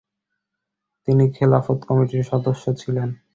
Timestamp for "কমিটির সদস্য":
1.87-2.63